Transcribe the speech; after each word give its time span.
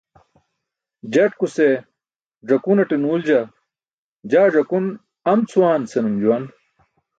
Jatkuse 1.15 1.67
ẓakunate 2.47 2.95
nuuljaan 2.99 3.49
"jaa 4.29 4.47
ẓakun 4.55 4.85
am 5.31 5.39
cʰuwaan" 5.49 5.81
senum 5.91 6.15
juwan. 6.21 6.43